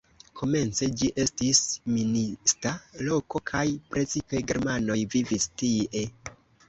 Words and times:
Komence 0.39 0.87
ĝi 1.01 1.09
estis 1.23 1.59
minista 1.97 2.71
loko 3.09 3.43
kaj 3.51 3.63
precipe 3.97 4.43
germanoj 4.53 5.01
vivis 5.17 5.47
tie. 5.63 6.07